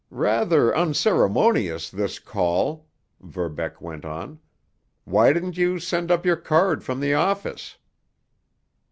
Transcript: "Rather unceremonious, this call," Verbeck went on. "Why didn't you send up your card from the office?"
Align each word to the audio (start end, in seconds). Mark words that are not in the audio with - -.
"Rather 0.09 0.75
unceremonious, 0.75 1.87
this 1.91 2.17
call," 2.17 2.87
Verbeck 3.19 3.79
went 3.83 4.03
on. 4.03 4.39
"Why 5.03 5.31
didn't 5.31 5.57
you 5.59 5.77
send 5.77 6.09
up 6.09 6.25
your 6.25 6.37
card 6.37 6.83
from 6.83 6.99
the 7.01 7.13
office?" 7.13 7.77